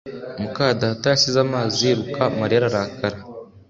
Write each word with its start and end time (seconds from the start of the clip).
muka 0.41 0.65
data 0.81 1.05
yasize 1.09 1.37
amazi 1.45 1.79
yiruka 1.87 2.23
Mariya 2.39 2.59
ararakara 2.61 3.17